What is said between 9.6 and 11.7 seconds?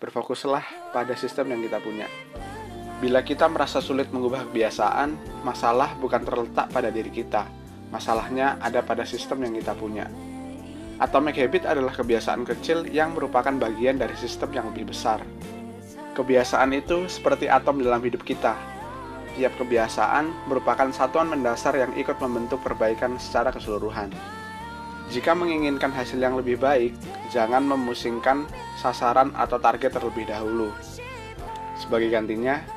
punya. Atomic habit